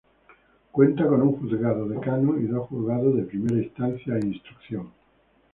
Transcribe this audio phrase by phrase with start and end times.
[0.71, 4.91] Cuenta con un Juzgado Decano y dos juzgados de Primera Instancia e Instrucción.